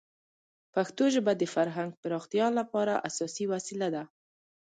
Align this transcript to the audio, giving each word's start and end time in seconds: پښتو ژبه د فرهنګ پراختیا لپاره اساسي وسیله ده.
پښتو 0.73 1.03
ژبه 1.15 1.31
د 1.37 1.43
فرهنګ 1.55 1.89
پراختیا 2.01 2.47
لپاره 2.59 2.93
اساسي 3.09 3.45
وسیله 3.53 3.87
ده. 3.95 4.03